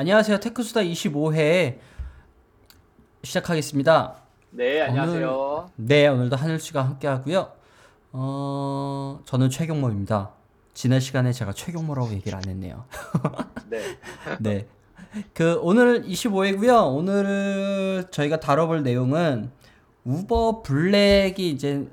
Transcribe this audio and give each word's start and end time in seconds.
안녕하세요. 0.00 0.38
테크수다 0.38 0.82
25회 0.82 1.78
시작하겠습니다. 3.24 4.14
네, 4.52 4.80
안녕하세요. 4.82 5.70
네, 5.74 6.06
오늘도 6.06 6.36
하늘 6.36 6.60
씨가 6.60 6.84
함께 6.84 7.08
하고요. 7.08 7.50
어, 8.12 9.18
저는 9.24 9.50
최경모입니다. 9.50 10.30
지난 10.72 11.00
시간에 11.00 11.32
제가 11.32 11.52
최경모라고 11.52 12.12
얘기를 12.12 12.38
안 12.38 12.44
했네요. 12.46 12.84
네. 13.68 13.82
네. 14.38 14.68
그 15.34 15.58
오늘 15.62 16.02
25회고요. 16.04 16.94
오늘 16.94 18.06
저희가 18.12 18.38
다뤄볼 18.38 18.84
내용은 18.84 19.50
우버 20.04 20.62
블랙이 20.62 21.50
이제 21.50 21.88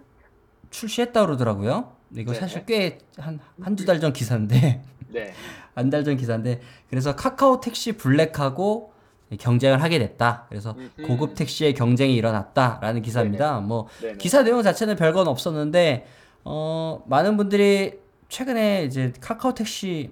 출시했다 0.69 1.25
그러더라고요. 1.25 1.95
이거 2.15 2.33
네. 2.33 2.39
사실 2.39 2.65
꽤 2.67 2.99
한 3.17 3.39
한두 3.59 3.83
달 3.85 3.99
전 3.99 4.13
기사인데 4.13 4.83
네. 5.07 5.33
한 5.76 5.89
달 5.89 6.04
전 6.04 6.16
기사인데 6.18 6.62
그래서 6.89 7.16
카카오 7.16 7.60
택시 7.60 7.92
블랙하고 7.94 8.94
경쟁을 9.39 9.82
하게 9.82 10.00
됐다. 10.00 10.46
그래서 10.50 10.75
음흠. 10.78 11.07
고급 11.07 11.36
택시의 11.36 11.74
경쟁이 11.74 12.16
일어났다라는 12.16 13.02
기사입니다. 13.02 13.60
뭐 13.60 13.88
네네. 14.02 14.18
기사 14.18 14.43
내용 14.43 14.64
자체는 14.64 14.96
별건 14.96 15.28
없었는데 15.28 16.06
어 16.46 17.04
많은 17.07 17.36
분들이 17.38 18.00
최근에 18.30 18.86
이제 18.86 19.11
카카오 19.19 19.54
택시 19.54 20.11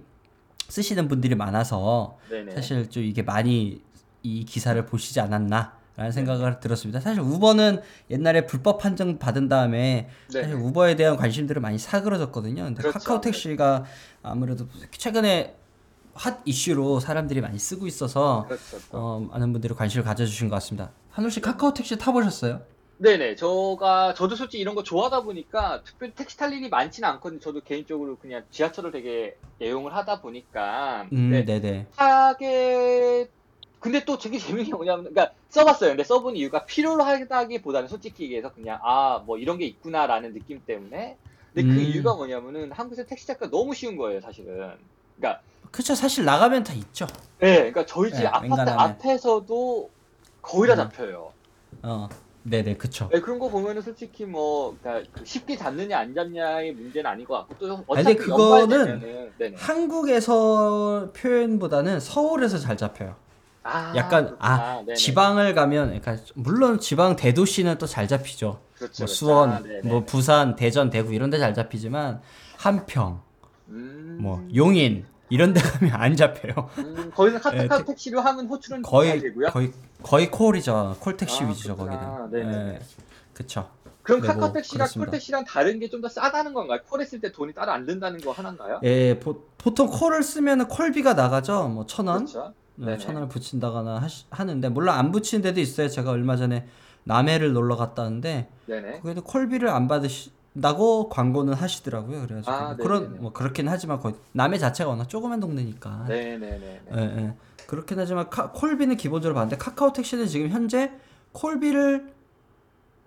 쓰시는 0.67 1.07
분들이 1.07 1.35
많아서 1.35 2.17
네네. 2.29 2.53
사실 2.55 2.89
좀 2.89 3.03
이게 3.03 3.21
많이 3.21 3.81
이 4.23 4.45
기사를 4.45 4.83
보시지 4.85 5.19
않았나 5.19 5.73
라는 5.95 6.11
생각을 6.11 6.59
들었습니다. 6.59 6.99
사실 6.99 7.21
우버는 7.21 7.81
옛날에 8.09 8.47
불법 8.47 8.79
판정 8.79 9.19
받은 9.19 9.47
다음에 9.47 10.09
네. 10.33 10.41
사실 10.41 10.55
우버에 10.55 10.95
대한 10.95 11.17
관심들을 11.17 11.61
많이 11.61 11.77
사그러졌거든요. 11.77 12.63
근데 12.63 12.81
그렇죠. 12.81 12.97
카카오 12.97 13.21
택시가 13.21 13.85
아무래도 14.23 14.67
최근에 14.91 15.55
핫 16.15 16.41
이슈로 16.45 16.99
사람들이 16.99 17.41
많이 17.41 17.59
쓰고 17.59 17.85
있어서 17.87 18.45
그렇죠. 18.47 18.77
또. 18.91 18.97
어, 18.97 19.19
많은 19.31 19.51
분들이 19.51 19.73
관심을 19.73 20.03
가져주신 20.03 20.49
것 20.49 20.55
같습니다. 20.55 20.91
한울 21.11 21.29
씨 21.29 21.41
카카오 21.41 21.73
택시 21.73 21.97
타보셨어요? 21.97 22.61
네네. 22.97 23.35
저가 23.35 24.13
저도 24.13 24.35
솔직히 24.35 24.61
이런 24.61 24.75
거 24.75 24.83
좋아하다 24.83 25.23
보니까 25.23 25.81
특별히 25.83 26.13
택시 26.13 26.37
탈 26.37 26.53
일이 26.53 26.69
많지는 26.69 27.07
않거든요. 27.09 27.39
저도 27.39 27.61
개인적으로 27.61 28.17
그냥 28.17 28.43
지하철을 28.49 28.91
되게 28.91 29.35
애용을 29.61 29.95
하다 29.95 30.21
보니까. 30.21 31.07
음, 31.11 31.31
네. 31.31 31.45
네네. 31.45 31.87
하게 31.95 33.29
근데 33.83 34.03
또 34.05 34.17
되게 34.17 34.37
재밌는 34.39 34.65
게 34.65 34.71
뭐냐면 34.71 35.03
그러니까 35.13 35.33
써봤어요. 35.49 35.89
근데 35.91 36.03
써본 36.05 36.37
이유가 36.37 36.65
필요로 36.65 37.03
하다기보다는 37.03 37.89
솔직히 37.89 38.23
얘기해서 38.23 38.51
그냥 38.53 38.79
아 38.81 39.21
뭐 39.25 39.37
이런 39.37 39.57
게 39.57 39.65
있구나라는 39.65 40.33
느낌 40.33 40.61
때문에. 40.65 41.17
근데 41.53 41.67
그 41.67 41.79
음. 41.79 41.85
이유가 41.85 42.15
뭐냐면은 42.15 42.71
한국에서 42.71 43.05
택시 43.05 43.27
잡기가 43.27 43.51
너무 43.51 43.73
쉬운 43.75 43.95
거예요, 43.97 44.21
사실은. 44.21 44.71
그러니까 45.17 45.41
그쵸 45.69 45.93
사실 45.95 46.23
나가면 46.25 46.63
다 46.63 46.73
있죠. 46.73 47.05
네, 47.39 47.57
그러니까 47.57 47.85
저희 47.85 48.09
집 48.11 48.21
네, 48.21 48.27
아파트 48.27 48.43
웬간하면. 48.45 48.79
앞에서도 48.79 49.89
거의 50.41 50.67
다 50.69 50.73
음. 50.75 50.77
잡혀요. 50.89 51.33
어, 51.83 52.09
네네 52.43 52.77
그쵸. 52.77 53.09
네, 53.11 53.19
그런 53.21 53.37
거 53.39 53.49
보면은 53.49 53.81
솔직히 53.81 54.25
뭐 54.25 54.75
그러니까 54.81 55.09
그 55.13 55.25
쉽게 55.25 55.55
잡느냐 55.57 55.99
안 55.99 56.13
잡냐의 56.15 56.73
문제는 56.73 57.09
아닌 57.09 57.25
것 57.25 57.35
같고 57.35 57.55
또 57.59 57.73
아니, 57.75 57.83
어차피 57.87 58.15
근데 58.15 58.31
그거는. 58.31 59.55
한국에서 59.55 61.11
표현보다는 61.15 61.99
서울에서 61.99 62.57
잘 62.57 62.77
잡혀요. 62.77 63.15
아, 63.63 63.93
약간 63.95 64.25
그렇구나. 64.25 64.49
아 64.53 64.75
네네. 64.85 64.93
지방을 64.95 65.53
가면 65.55 65.99
그러니까 65.99 66.17
물론 66.35 66.79
지방 66.79 67.15
대도시는 67.15 67.77
또 67.77 67.85
잘 67.87 68.07
잡히죠. 68.07 68.59
그렇죠, 68.77 69.03
뭐 69.03 69.05
그렇죠. 69.05 69.07
수원, 69.07 69.51
아, 69.51 69.59
네네. 69.61 69.81
뭐 69.89 70.03
부산, 70.05 70.55
대전, 70.55 70.89
대구 70.89 71.13
이런 71.13 71.29
데 71.29 71.37
잘 71.39 71.53
잡히지만 71.53 72.21
함평, 72.57 73.21
음, 73.69 74.17
뭐 74.21 74.45
용인 74.55 75.05
이런 75.29 75.53
데 75.53 75.61
가면 75.61 75.93
안 75.95 76.15
잡혀요. 76.15 76.69
음, 76.79 77.11
거기는 77.15 77.39
네, 77.39 77.67
카카오 77.67 77.77
택- 77.77 77.85
택시로 77.87 78.19
하면 78.21 78.47
호출은 78.47 78.81
거의 78.81 79.19
되고요. 79.21 79.47
거의 79.47 79.71
거의 80.03 80.29
콜이죠. 80.29 80.97
콜 80.99 81.15
택시 81.17 81.43
아, 81.43 81.47
위주죠. 81.47 81.75
거기는. 81.75 82.31
네네네. 82.31 82.73
예. 82.75 82.79
그쵸. 83.33 83.69
그럼 84.03 84.19
네, 84.21 84.27
카카오 84.27 84.39
뭐 84.39 84.51
택시가 84.51 84.79
그렇습니다. 84.83 85.09
콜택시랑 85.11 85.45
다른 85.45 85.79
게 85.79 85.87
좀 85.89 86.01
더 86.01 86.09
싸다는 86.09 86.53
건가요? 86.53 86.79
콜 86.89 86.99
했을 86.99 87.21
때 87.21 87.31
돈이 87.31 87.53
따로 87.53 87.71
안 87.71 87.85
든다는 87.85 88.19
거 88.19 88.31
하나인가요? 88.33 88.81
예, 88.83 89.17
보, 89.17 89.41
보통 89.57 89.87
콜을 89.87 90.21
쓰면 90.23 90.59
은 90.59 90.67
콜비가 90.67 91.13
나가죠. 91.13 91.69
뭐 91.69 91.85
천 91.87 92.07
원, 92.07 92.25
그렇죠. 92.25 92.53
네, 92.75 92.85
네네. 92.85 92.97
천 92.97 93.15
원을 93.15 93.29
붙인다거나 93.29 94.01
하시, 94.01 94.25
하는데 94.29 94.69
물론 94.69 94.95
안 94.95 95.11
붙이는 95.11 95.41
데도 95.41 95.59
있어요. 95.59 95.87
제가 95.87 96.11
얼마 96.11 96.35
전에 96.35 96.67
남해를 97.03 97.53
놀러 97.53 97.75
갔다 97.75 98.03
왔는데 98.03 98.49
네네. 98.65 98.99
거기도 99.01 99.23
콜비를 99.23 99.69
안 99.69 99.87
받으신다고 99.87 101.09
광고는 101.09 101.53
하시더라고요. 101.53 102.21
그래가지고 102.21 102.51
아, 102.51 102.59
뭐 102.59 102.75
네네네. 102.75 102.83
그런 102.83 103.21
뭐 103.21 103.33
그렇긴 103.33 103.67
하지만 103.67 103.99
거의 103.99 104.15
남해 104.31 104.57
자체가 104.57 104.89
워낙 104.89 105.07
조그만 105.07 105.39
동네니까. 105.39 106.05
네네네. 106.07 106.81
예, 106.95 106.99
예. 106.99 107.33
그렇긴 107.67 107.99
하지만 107.99 108.29
카, 108.29 108.51
콜비는 108.51 108.97
기본적으로 108.97 109.35
받는데 109.35 109.57
카카오 109.57 109.93
택시는 109.93 110.27
지금 110.27 110.49
현재 110.49 110.91
콜비를 111.31 112.13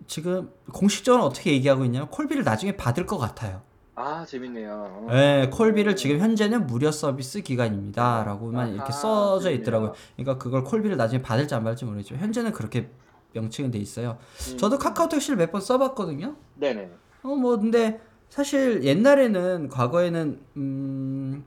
지금 0.07 0.51
공식적으로 0.71 1.25
어떻게 1.25 1.51
얘기하고 1.51 1.85
있냐면 1.85 2.09
콜비를 2.09 2.43
나중에 2.43 2.77
받을 2.77 3.05
것 3.05 3.17
같아요. 3.17 3.61
아 3.99 4.23
재밌네요. 4.25 5.07
예, 5.11 5.49
콜비를 5.51 5.95
지금 5.95 6.19
현재는 6.19 6.67
무료 6.67 6.91
서비스 6.91 7.41
기간입니다라고만 7.41 8.67
이렇게 8.75 8.91
아하, 8.93 9.01
써져 9.01 9.43
재밌네요. 9.45 9.61
있더라고요. 9.63 9.93
그러니까 10.15 10.37
그걸 10.37 10.63
콜비를 10.63 10.97
나중에 10.97 11.19
받을지 11.23 11.55
안 11.55 11.63
받을지 11.63 11.83
모르겠지만 11.83 12.21
현재는 12.21 12.51
그렇게 12.51 12.91
명칭은 13.33 13.71
돼 13.71 13.79
있어요. 13.79 14.19
음, 14.51 14.57
저도 14.57 14.77
카카오 14.77 15.09
택시를 15.09 15.37
몇 15.37 15.51
번 15.51 15.61
써봤거든요. 15.61 16.35
네네. 16.55 16.91
어, 17.23 17.27
뭐 17.29 17.57
근데 17.57 17.99
사실 18.29 18.83
옛날에는 18.83 19.69
과거에는 19.69 20.41
음, 20.57 21.43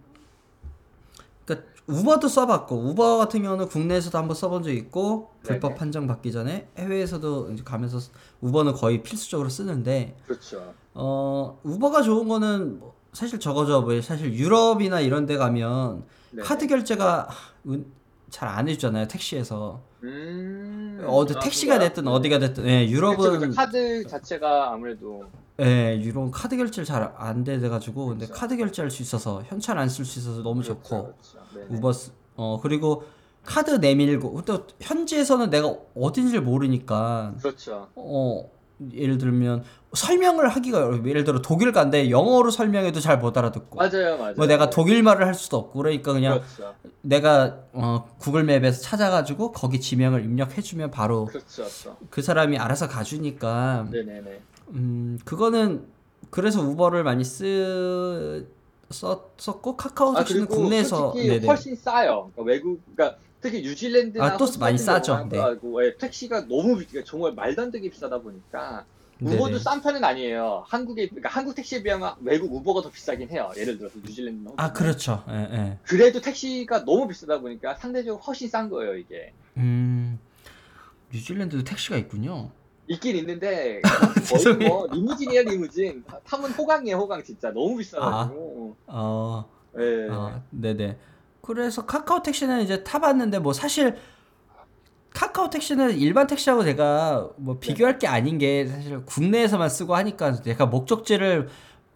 우버도 1.87 2.29
써봤고 2.29 2.77
우버 2.77 3.17
같은 3.19 3.43
경우는 3.43 3.69
국내에서도 3.69 4.17
한번 4.17 4.35
써본 4.35 4.63
적 4.63 4.71
있고 4.71 5.31
불법 5.43 5.69
네네. 5.71 5.79
판정 5.79 6.07
받기 6.07 6.31
전에 6.33 6.69
해외에서도 6.79 7.53
이제 7.53 7.63
가면서 7.65 7.99
우버는 8.41 8.75
거의 8.75 9.03
필수적으로 9.03 9.49
쓰는데 9.49 10.17
그렇죠. 10.27 10.73
어 10.95 11.59
우버가 11.65 12.03
좋은 12.03 12.29
거는 12.29 12.79
뭐 12.81 12.95
사실 13.13 13.41
저거죠 13.41 13.83
뭐 13.83 14.01
사실 14.03 14.33
유럽이나 14.35 15.01
이런 15.01 15.27
데 15.27 15.37
가면 15.37 16.05
네네. 16.31 16.43
카드 16.47 16.67
결제가 16.67 17.29
잘 18.31 18.49
안 18.49 18.69
해주잖아요 18.69 19.09
택시에서 19.09 19.81
음. 20.05 21.05
어디 21.07 21.35
아, 21.37 21.41
택시가 21.41 21.75
그래요? 21.75 21.89
됐든 21.89 22.07
어디가 22.07 22.39
됐든 22.39 22.65
예 22.69 22.85
그쵸, 22.87 22.93
유럽은 22.97 23.41
그쵸. 23.41 23.57
카드 23.57 24.07
자체가 24.07 24.73
아무래도 24.73 25.25
예 25.61 26.01
유럽은 26.01 26.31
카드 26.31 26.57
결제를 26.57 26.85
잘 26.85 27.13
안 27.17 27.45
돼가지고 27.45 28.07
근데 28.07 28.27
그쵸. 28.27 28.39
카드 28.39 28.57
결제할 28.57 28.91
수 28.91 29.03
있어서 29.03 29.43
현찰 29.47 29.79
안 29.79 29.89
쓸 29.89 30.05
수 30.05 30.19
있어서 30.21 30.43
너무 30.43 30.63
그렇죠, 30.63 30.75
좋고 30.83 31.03
그렇죠. 31.03 31.39
네네. 31.55 31.67
우버 31.79 31.93
쓰- 31.93 32.13
어 32.37 32.59
그리고 32.63 33.05
카드 33.45 33.71
내밀고 33.73 34.43
또 34.45 34.67
현지에서는 34.81 35.51
내가 35.51 35.75
어딘지를 35.97 36.43
모르니까 36.43 37.35
그렇죠. 37.41 37.89
어 37.95 38.51
예를 38.95 39.19
들면 39.19 39.63
설명을 39.93 40.49
하기가. 40.49 41.01
예를 41.05 41.25
들어 41.25 41.43
독일 41.43 41.73
간데 41.73 42.09
영어로 42.11 42.51
설명해도 42.51 43.01
잘 43.01 43.19
못 43.19 43.37
알아듣고 43.37 43.77
맞아요, 43.77 44.17
맞아요. 44.17 44.35
뭐 44.39 44.47
내가 44.47 44.71
독일 44.71 45.03
말을 45.03 45.27
할 45.27 45.35
수도 45.35 45.59
없고 45.59 45.79
그러니까 45.81 46.13
그냥 46.15 46.41
그렇죠, 46.41 46.75
내가 47.03 47.59
어, 47.75 48.09
구글 48.19 48.45
맵에서 48.45 48.81
찾아가지고 48.81 49.53
거기 49.53 49.81
지명을 49.81 50.25
입력해주면 50.25 50.91
바로 50.91 51.27
그렇죠, 51.27 51.47
그렇죠. 51.65 51.97
그 52.09 52.23
사람이 52.23 52.57
알아서 52.57 52.89
가주니까 52.89 53.89
네네네. 53.91 54.41
음 54.75 55.19
그거는 55.25 55.87
그래서 56.31 56.63
우버를 56.63 57.03
많이 57.03 57.25
쓰 57.25 58.47
썼, 58.91 59.35
썼고 59.39 59.77
카카오 59.77 60.17
아 60.17 60.25
국내에서 60.25 61.13
솔직히 61.13 61.29
네네 61.29 61.47
훨씬 61.47 61.77
싸요. 61.77 62.31
그러니까 62.35 62.43
외국, 62.43 62.81
그러니까 62.95 63.19
특히 63.41 63.63
뉴질랜드나 63.63 64.25
아, 64.25 64.37
또 64.37 64.47
많이 64.59 64.77
싸죠. 64.79 65.29
네. 65.31 65.39
하더라도, 65.39 65.85
예, 65.85 65.97
택시가 65.97 66.47
너무 66.47 66.77
비- 66.77 66.87
그러니까 66.87 67.09
정말 67.09 67.33
말도 67.33 67.63
안 67.63 67.71
되게 67.71 67.89
비싸다 67.89 68.19
보니까 68.19 68.85
우버도 69.23 69.47
네네. 69.47 69.59
싼 69.59 69.81
편은 69.81 70.03
아니에요. 70.03 70.65
한국에 70.67 71.07
그러니까 71.09 71.29
한국 71.29 71.55
택시에 71.55 71.83
비하면 71.83 72.15
외국 72.23 72.53
우버가 72.53 72.83
더 72.83 72.91
비싸긴 72.91 73.31
해요. 73.31 73.51
예를 73.57 73.79
들어서 73.79 73.99
뉴질랜드나 74.05 74.53
아. 74.57 74.73
그렇죠 74.73 75.25
예, 75.29 75.35
예. 75.53 75.79
그래도 75.85 76.21
택시가 76.21 76.85
너무 76.85 77.07
비싸다 77.07 77.41
보니까 77.41 77.75
상대적으로 77.77 78.21
훨씬 78.23 78.49
싼 78.49 78.69
거예요, 78.69 78.97
이게. 78.97 79.33
음 79.57 80.19
뉴질랜드도 81.13 81.65
택시가 81.65 81.97
있군요 81.97 82.51
있긴 82.91 83.17
있는데 83.17 83.81
거의 83.83 84.25
죄송해요. 84.27 84.69
뭐 84.69 84.87
리무진이에요, 84.93 85.43
리무진. 85.45 86.05
타면 86.27 86.51
호강이에요, 86.53 86.97
호강 86.97 87.23
진짜. 87.23 87.51
너무 87.53 87.77
비싸가지고. 87.77 88.77
어 88.89 89.45
예. 89.79 90.09
아, 90.11 90.43
네네. 90.51 90.99
그래서 91.41 91.87
카카오 91.87 92.23
택시는 92.23 92.63
이제 92.63 92.83
타봤는데 92.83 93.39
뭐 93.39 93.53
사실 93.53 93.97
카카오 95.15 95.51
택시는 95.51 95.97
일반 95.99 96.27
택시하고 96.27 96.65
제가 96.65 97.31
뭐 97.37 97.59
비교할 97.59 97.99
게 97.99 98.07
아닌 98.09 98.39
게 98.39 98.67
사실 98.67 99.05
국내에서만 99.05 99.69
쓰고 99.69 99.95
하니까 99.95 100.33
제가 100.43 100.67
목적지를 100.67 101.49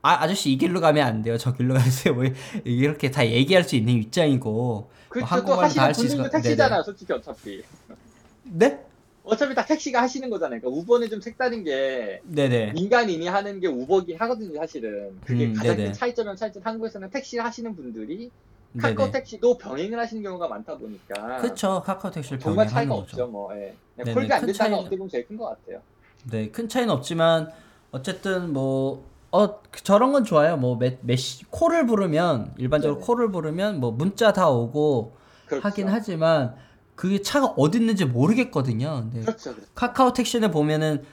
아, 0.03 0.23
아저씨 0.23 0.53
이 0.53 0.59
길로 0.59 0.81
가면 0.81 1.05
안 1.07 1.23
돼요. 1.23 1.37
저 1.39 1.53
길로 1.55 1.75
가세요. 1.75 2.15
뭐 2.15 2.25
이렇게 2.65 3.11
다 3.11 3.27
얘기할 3.27 3.65
수 3.65 3.75
있는 3.75 3.95
입장이고. 3.95 4.91
그렇죠. 5.09 5.27
또 5.29 5.35
한국말도 5.37 5.61
다 5.61 5.65
하시는 5.65 5.85
할수 5.87 6.01
분들도 6.03 6.23
있을 6.23 6.31
것- 6.31 6.43
택시잖아요, 6.43 6.83
솔직히 6.83 7.13
어차피. 7.13 7.63
네? 8.45 8.85
어차피 9.25 9.55
다 9.55 9.65
택시가 9.65 10.03
하시는 10.03 10.29
거잖아요. 10.29 10.61
그러니까 10.61 10.81
우버는 10.81 11.09
좀 11.09 11.21
색다른 11.21 11.65
게 11.65 12.21
네네. 12.25 12.73
민간인이 12.73 13.27
하는 13.27 13.59
게 13.59 13.67
우버기 13.67 14.15
하거든요, 14.15 14.59
사실은. 14.59 15.19
그게 15.25 15.47
음, 15.47 15.55
가장 15.55 15.77
네네. 15.77 15.85
큰 15.89 15.93
차이점은 15.95 16.37
차이점. 16.37 16.63
한국에서는 16.65 17.09
택시 17.11 17.39
하시는 17.39 17.75
분들이 17.75 18.31
카카오 18.79 19.07
네네. 19.07 19.13
택시도 19.13 19.57
병행을 19.57 19.99
하시는 19.99 20.23
경우가 20.23 20.49
많다 20.49 20.77
보니까 20.77 21.39
그쵸 21.39 21.83
카카오 21.85 22.11
택시를 22.11 22.39
정말 22.39 22.67
병행하는 22.67 22.73
차이가 22.89 22.95
거죠. 23.03 23.23
없죠. 23.23 23.27
뭐 23.29 23.51
예. 23.57 23.75
그냥 23.97 24.05
네네, 24.05 24.15
콜가 24.15 24.35
안 24.37 24.41
큰 24.43 24.47
된다는 24.49 24.77
차이는- 24.77 24.81
어떻게 24.81 24.97
보면 24.97 25.09
제일 25.09 25.27
큰 25.29 25.37
것 25.39 25.45
같아요. 25.47 25.81
네, 26.31 26.51
큰 26.51 26.69
차이는 26.69 26.93
없지만 26.93 27.51
어쨌든 27.93 28.53
뭐 28.53 29.05
어, 29.31 29.61
저런 29.83 30.13
건 30.13 30.25
좋아요. 30.25 30.57
뭐 30.57 30.77
메, 30.77 30.99
메시 31.03 31.45
콜을 31.51 31.87
부르면 31.87 32.55
일반적으로 32.59 33.01
네네. 33.01 33.07
콜을 33.07 33.33
부르면 33.33 33.81
뭐 33.81 33.91
문자 33.91 34.33
다 34.33 34.49
오고 34.51 35.17
그렇죠. 35.47 35.67
하긴 35.67 35.89
하지만 35.89 36.55
그게 36.95 37.21
차가 37.23 37.47
어디 37.57 37.79
있는지 37.79 38.05
모르겠거든요. 38.05 39.09
근데 39.11 39.21
그렇죠. 39.21 39.53
그렇죠. 39.53 39.71
카카오 39.75 40.13
택시는 40.13 40.51
보면은 40.51 41.05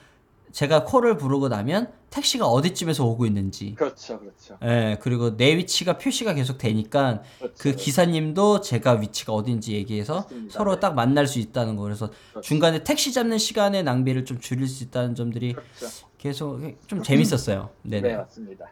제가 0.52 0.84
콜을 0.84 1.16
부르고 1.16 1.48
나면 1.48 1.90
택시가 2.10 2.46
어디쯤에서 2.46 3.06
오고 3.06 3.24
있는지 3.24 3.74
그렇죠. 3.74 4.20
그렇죠. 4.20 4.58
예, 4.62 4.98
그리고 5.00 5.36
내 5.36 5.56
위치가 5.56 5.96
표시가 5.96 6.34
계속 6.34 6.58
되니까 6.58 7.22
그렇죠. 7.38 7.54
그 7.58 7.74
기사님도 7.74 8.60
제가 8.60 8.92
위치가 8.92 9.32
어딘지 9.32 9.72
얘기해서 9.72 10.16
맞습니다. 10.16 10.52
서로 10.52 10.74
네. 10.74 10.80
딱 10.80 10.94
만날 10.94 11.26
수 11.26 11.38
있다는 11.38 11.76
거. 11.76 11.82
그래서 11.82 12.10
그렇죠. 12.30 12.46
중간에 12.46 12.84
택시 12.84 13.14
잡는 13.14 13.38
시간의 13.38 13.82
낭비를 13.82 14.26
좀 14.26 14.40
줄일 14.40 14.68
수 14.68 14.84
있다는 14.84 15.14
점들이 15.14 15.54
그렇죠. 15.54 16.06
계속 16.18 16.60
좀 16.86 17.02
재밌었어요. 17.02 17.70
네, 17.82 18.02
네 18.02 18.10
네. 18.10 18.16
맞습니다. 18.16 18.66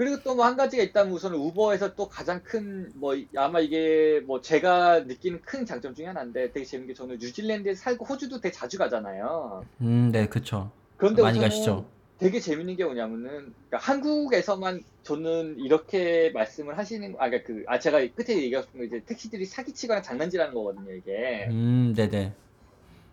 그리고 0.00 0.22
또 0.22 0.34
뭐 0.34 0.44
한 0.46 0.56
가지가 0.56 0.82
있다면 0.82 1.12
우선 1.12 1.34
우버에서 1.34 1.94
또 1.94 2.08
가장 2.08 2.42
큰 2.42 2.90
뭐 2.96 3.14
아마 3.36 3.60
이게 3.60 4.20
뭐 4.26 4.40
제가 4.40 5.00
느끼는 5.00 5.42
큰 5.42 5.66
장점 5.66 5.94
중에 5.94 6.06
하나인데 6.06 6.52
되게 6.52 6.64
재밌는 6.64 6.88
게 6.88 6.94
저는 6.94 7.18
뉴질랜드에 7.18 7.74
살고 7.74 8.06
호주도 8.06 8.40
되게 8.40 8.52
자주 8.52 8.78
가잖아요. 8.78 9.62
음, 9.82 10.10
네, 10.12 10.26
그쵸. 10.26 10.70
그런데 10.96 11.22
많이 11.22 11.38
가시죠. 11.38 11.90
되게 12.18 12.40
재밌는 12.40 12.76
게 12.76 12.84
뭐냐면은 12.84 13.54
그러니까 13.68 13.78
한국에서만 13.78 14.82
저는 15.02 15.58
이렇게 15.58 16.30
말씀을 16.30 16.78
하시는 16.78 17.14
아 17.18 17.28
그러니까 17.30 17.46
그 17.46 17.64
아 17.66 17.78
제가 17.78 17.98
끝에 18.14 18.36
얘기하신 18.42 18.78
거 18.78 18.84
이제 18.84 19.02
택시들이 19.06 19.44
사기치거나 19.46 20.02
장난질하는 20.02 20.54
거거든요 20.54 20.92
이게 20.94 21.46
음, 21.50 21.94
네네. 21.96 22.34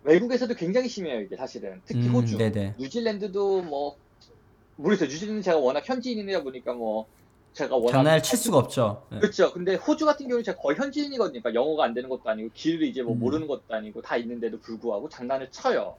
외국에서도 0.03 0.53
굉장히 0.55 0.87
심해요 0.89 1.21
이게 1.21 1.35
사실은 1.35 1.81
특히 1.85 2.07
음, 2.09 2.15
호주 2.15 2.37
네네. 2.37 2.75
뉴질랜드도 2.79 3.63
뭐 3.63 3.97
모르겠어요 4.77 5.09
뉴질랜드 5.09 5.41
제가 5.43 5.57
워낙 5.57 5.83
현지인이다 5.87 6.43
보니까 6.43 6.73
뭐 6.73 7.07
제가 7.53 7.75
워낙 7.75 7.91
장난을 7.91 8.23
칠 8.23 8.37
수가 8.37 8.57
없죠. 8.59 9.03
네. 9.11 9.19
그렇죠. 9.19 9.51
근데 9.51 9.75
호주 9.75 10.05
같은 10.05 10.27
경우는 10.27 10.43
제가 10.43 10.59
거의 10.59 10.77
현지인이거든요. 10.77 11.41
그러니까 11.41 11.59
영어가 11.59 11.83
안 11.85 11.93
되는 11.95 12.07
것도 12.09 12.29
아니고 12.29 12.49
길을 12.53 12.83
이제 12.87 13.01
뭐 13.01 13.13
음. 13.13 13.19
모르는 13.19 13.47
것도 13.47 13.63
아니고 13.69 14.01
다 14.03 14.15
있는데도 14.17 14.59
불구하고 14.59 15.09
장난을 15.09 15.49
쳐요. 15.51 15.95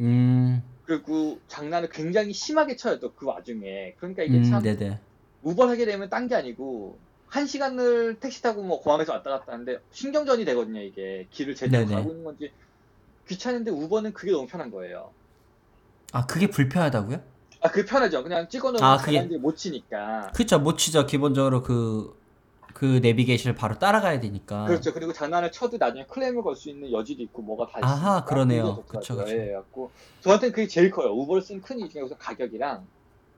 음, 0.00 0.62
그리고 0.84 1.38
장난을 1.48 1.88
굉장히 1.88 2.32
심하게 2.32 2.76
쳐요. 2.76 3.00
또 3.00 3.12
그 3.16 3.26
와중에. 3.26 3.94
그러니까 3.98 4.22
이게 4.22 4.38
음, 4.38 4.44
참 4.44 4.62
네네. 4.62 4.98
우버 5.42 5.66
하게 5.68 5.86
되면 5.86 6.08
딴 6.10 6.28
게 6.28 6.34
아니고 6.34 6.98
한 7.26 7.46
시간을 7.46 8.20
택시 8.20 8.42
타고 8.42 8.62
뭐 8.62 8.80
공항에서 8.80 9.12
왔다 9.14 9.30
갔다 9.30 9.52
하는데 9.52 9.78
신경전이 9.92 10.44
되거든요. 10.44 10.80
이게 10.82 11.26
길을 11.30 11.54
제대로 11.54 11.84
네네. 11.86 11.94
가고 11.96 12.10
있는 12.10 12.24
건지 12.24 12.52
귀찮은데 13.28 13.70
우버는 13.70 14.12
그게 14.12 14.32
너무 14.32 14.46
편한 14.46 14.70
거예요. 14.70 15.10
아, 16.12 16.26
그게 16.26 16.48
불편하다고요? 16.48 17.20
아, 17.60 17.70
그 17.70 17.84
편하죠. 17.84 18.22
그냥 18.22 18.48
찍어놓으면 18.48 18.82
아, 18.88 18.96
그게- 18.98 19.12
장난질 19.18 19.38
못 19.40 19.56
치니까. 19.56 20.30
그쵸, 20.34 20.58
못 20.58 20.76
치죠. 20.78 21.06
기본적으로 21.06 21.62
그, 21.62 22.16
그 22.72 23.00
내비게이션을 23.02 23.56
바로 23.56 23.78
따라가야 23.78 24.20
되니까. 24.20 24.64
그렇죠. 24.66 24.92
그리고 24.94 25.12
장난을 25.12 25.50
쳐도 25.50 25.76
나중에 25.78 26.06
클레임을 26.06 26.42
걸 26.42 26.54
수 26.54 26.70
있는 26.70 26.92
여지도 26.92 27.22
있고 27.24 27.42
뭐가 27.42 27.66
다 27.66 27.78
있으니까. 27.80 27.88
아하, 27.88 28.24
그러네요. 28.24 28.76
그게 28.86 28.98
그쵸, 28.98 29.00
좋더라고요. 29.14 29.34
그쵸. 29.36 29.48
예, 29.50 29.52
갖고 29.54 29.90
저한테는 30.20 30.52
그게 30.54 30.68
제일 30.68 30.90
커요. 30.92 31.10
우버를 31.12 31.42
쓴 31.42 31.60
큰 31.60 31.80
이유 31.80 31.88
중에 31.88 32.02
우선 32.02 32.16
가격이랑 32.18 32.86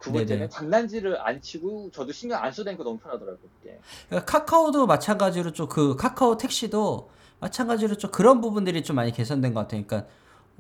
두 0.00 0.12
번째는 0.12 0.36
네네. 0.40 0.48
장난질을 0.50 1.18
안 1.20 1.40
치고 1.40 1.90
저도 1.92 2.12
신경 2.12 2.42
안 2.42 2.50
써도 2.52 2.64
되니까 2.64 2.84
너무 2.84 2.98
편하더라고요. 2.98 3.38
그게. 3.62 3.78
그러니까 4.08 4.30
카카오도 4.30 4.86
마찬가지로 4.86 5.52
좀 5.52 5.68
그 5.68 5.96
카카오 5.96 6.36
택시도 6.36 7.08
마찬가지로 7.38 7.96
좀 7.96 8.10
그런 8.10 8.40
부분들이 8.42 8.82
좀 8.82 8.96
많이 8.96 9.12
개선된 9.12 9.54
것 9.54 9.60
같아요. 9.60 9.82
그러니까 9.86 10.10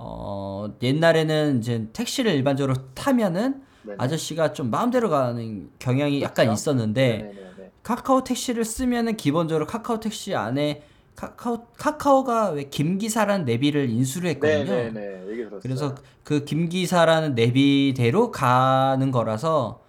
어 0.02 0.66
옛날에는 0.80 1.58
이제 1.58 1.86
택시를 1.92 2.32
일반적으로 2.32 2.74
타면은 2.94 3.62
네네. 3.82 3.96
아저씨가 3.98 4.54
좀 4.54 4.70
마음대로 4.70 5.10
가는 5.10 5.68
경향이 5.78 6.22
약간 6.22 6.46
그렇죠. 6.46 6.54
있었는데 6.54 7.18
네네네. 7.18 7.70
카카오 7.82 8.24
택시를 8.24 8.64
쓰면은 8.64 9.18
기본적으로 9.18 9.66
카카오 9.66 10.00
택시 10.00 10.34
안에 10.34 10.82
카카오 11.16 11.66
카카오가 11.76 12.48
왜 12.52 12.64
김기사라는 12.64 13.44
내비를 13.44 13.90
인수를 13.90 14.30
했거든요. 14.30 14.64
네네네. 14.64 15.58
그래서 15.60 15.94
그 16.24 16.46
김기사라는 16.46 17.34
내비대로 17.34 18.30
가는 18.30 19.10
거라서 19.10 19.82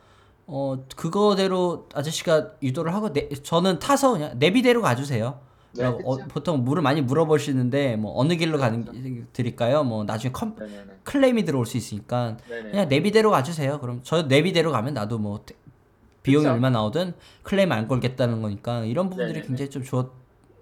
어 0.46 0.84
그거대로 0.98 1.88
아저씨가 1.94 2.56
유도를 2.62 2.94
하고 2.94 3.14
내, 3.14 3.30
저는 3.30 3.80
타서 3.80 4.12
그냥 4.12 4.38
내비대로 4.38 4.82
가주세요. 4.82 5.40
네, 5.74 5.86
어, 5.86 5.98
그쵸. 5.98 6.28
보통 6.28 6.64
물을 6.64 6.82
많이 6.84 7.02
물어보시는데 7.02 7.96
뭐 7.96 8.14
어느 8.20 8.36
길로 8.36 8.58
가는 8.58 9.28
드릴까요? 9.34 9.84
뭐 9.84 10.04
나중에 10.04 10.32
컴, 10.32 10.56
네네네. 10.60 11.00
클레임이 11.04 11.46
들어올 11.46 11.66
수 11.66 11.78
있으니까 11.78 12.38
네네. 12.50 12.72
그냥 12.72 12.90
내비대로 12.90 13.32
가주세요. 13.32 13.80
그럼 13.80 14.02
저 14.04 14.24
내비대로 14.24 14.72
가면 14.72 14.94
나도 14.94 15.18
뭐 15.18 15.44
테- 15.46 15.56
비용이 16.24 16.44
그쵸. 16.46 16.54
얼마 16.54 16.70
나오든 16.70 17.14
클레임 17.44 17.72
안 17.72 17.88
걸겠다는 17.88 18.42
거니까 18.42 18.84
이런 18.84 19.10
부분들이 19.10 19.34
네네네. 19.40 19.48
굉장히 19.48 19.70
좀 19.70 19.84
좋아. 19.84 20.10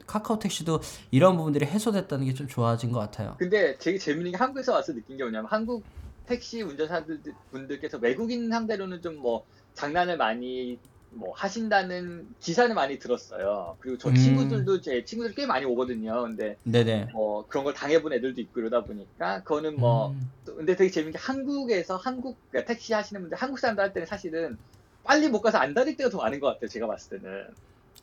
카카오 0.08 0.40
택시도 0.40 0.80
이런 1.12 1.38
부분들이 1.38 1.66
해소됐다는 1.66 2.26
게 2.26 2.34
좀 2.34 2.48
좋아진 2.48 2.92
것 2.92 3.00
같아요. 3.00 3.36
근데 3.38 3.78
되게 3.78 3.98
재밌는 3.98 4.32
게 4.32 4.38
한국에서 4.38 4.74
와서 4.74 4.92
느낀 4.94 5.18
게 5.18 5.24
뭐냐면 5.24 5.48
한국 5.52 5.84
택시 6.26 6.62
운전사들 6.64 7.20
분들께서 7.52 7.98
외국인 8.00 8.50
상대로는 8.50 9.02
좀 9.02 9.18
뭐 9.20 9.44
장난을 9.76 10.18
많이 10.18 10.78
뭐 11.12 11.34
하신다는 11.34 12.28
기사는 12.40 12.74
많이 12.76 13.00
들었어요. 13.00 13.78
그리고 13.80 13.98
저 13.98 14.10
음. 14.10 14.16
친구들도 14.16 14.82
제 14.82 15.04
친구들 15.04 15.34
꽤 15.36 15.46
많이 15.46 15.66
오거든요. 15.66 16.22
근데 16.22 16.58
네네. 16.64 17.10
뭐 17.14 17.46
그런 17.48 17.64
걸 17.64 17.74
당해본 17.74 18.14
애들도 18.14 18.40
있고 18.42 18.54
그러다 18.54 18.84
보니까 18.84 19.42
그거는 19.44 19.78
뭐 19.80 20.10
음. 20.10 20.32
또 20.46 20.56
근데 20.56 20.76
되게 20.76 20.90
재밌는 20.92 21.14
게 21.14 21.18
한국에서 21.18 21.98
한국 21.98 22.38
그러니까 22.52 22.72
택시 22.72 22.94
하시는 22.94 23.22
분들 23.22 23.38
한국 23.38 23.60
사람들 23.60 23.84
할 23.84 23.94
때는 23.94 24.06
사실은 24.06 24.58
빨리 25.04 25.30
못 25.30 25.42
가서 25.42 25.58
안 25.58 25.74
다닐 25.74 25.98
때가 25.98 26.10
더 26.10 26.20
많은 26.20 26.40
것 26.40 26.48
같아요. 26.48 26.68
제가 26.68 26.88
봤을 26.88 27.20
때는. 27.20 27.48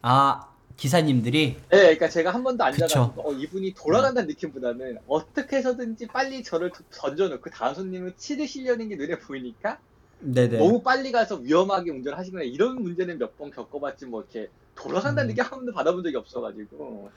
아 0.02 0.48
기사님들이 0.76 1.56
네, 1.70 1.78
그러니까 1.78 2.08
제가 2.08 2.34
한 2.34 2.42
번도. 2.42 2.62
앉아가지고 2.64 3.28
어, 3.28 3.32
이분이 3.32 3.72
돌아간다는 3.74 4.28
느낌보다는 4.28 4.98
어떻게 5.06 5.56
해서든지 5.56 6.06
빨리 6.08 6.42
저를 6.42 6.70
던져놓고 6.90 7.48
다음 7.50 7.74
손님을 7.74 8.14
치르시려는 8.16 8.88
게 8.88 8.96
눈에 8.96 9.18
보이니까 9.18 9.78
네네. 10.20 10.58
너무 10.58 10.82
빨리 10.82 11.12
가서 11.12 11.36
위험하게 11.36 11.90
운전을 11.90 12.18
하시거나 12.18 12.42
이런 12.44 12.82
문제는 12.82 13.18
몇 13.18 13.36
번 13.36 13.50
겪어봤지 13.50 14.06
뭐 14.06 14.22
이렇게 14.22 14.50
돌아간다는 14.74 15.24
음. 15.24 15.28
느낌 15.28 15.44
한 15.44 15.50
번도 15.50 15.72
받아본 15.72 16.02
적이 16.02 16.16
없어가지고 16.16 17.10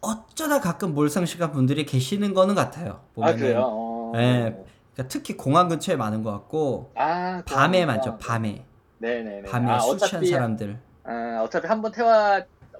어쩌다 0.00 0.60
가끔 0.60 0.94
몰상식한 0.94 1.52
분들이 1.52 1.84
계시는 1.84 2.32
거는 2.34 2.54
같아요. 2.54 3.02
아 3.20 3.34
보면은. 3.34 3.38
그래요? 3.38 3.62
어... 3.66 4.12
네. 4.14 4.50
그러니까 4.94 5.08
특히 5.08 5.36
공항 5.36 5.68
근처에 5.68 5.96
많은 5.96 6.22
것 6.22 6.32
같고 6.32 6.92
아 6.96 7.42
밤에. 7.46 7.84
많죠. 7.86 8.16
밤에 8.18 8.64
네네네. 8.98 9.42
밤에 9.48 9.70
아, 9.70 9.78
술 9.80 9.98
취한 9.98 10.08
어차피 10.22 10.26
사람들. 10.28 10.78
아, 11.04 11.42
어차피 11.44 11.66
한 11.66 11.82
번 11.82 11.92
태워 11.92 12.10